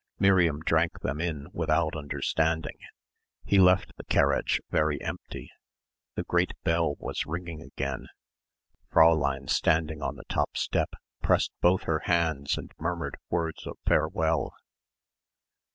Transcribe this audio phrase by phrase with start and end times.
[0.17, 2.79] Miriam drank them in without understanding.
[3.45, 5.51] He left the carriage very empty.
[6.15, 8.07] The great bell was ringing again.
[8.91, 10.89] Fräulein standing on the top step
[11.21, 14.55] pressed both her hands and murmured words of farewell.